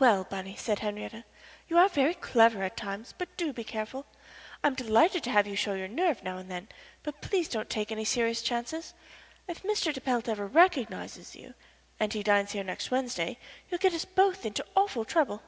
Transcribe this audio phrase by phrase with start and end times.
[0.00, 1.22] "Well, Bunny," said Henriette,
[1.68, 4.06] "you are very clever at times, but do be careful.
[4.64, 6.66] I am delighted to have you show your nerve now and then,
[7.04, 8.92] but please don't take any serious chances.
[9.46, 9.92] If Mr.
[9.94, 11.54] de Pelt ever recognizes you
[12.00, 13.38] and he dines here next Wednesday
[13.70, 15.40] you'll get us both into awful trouble."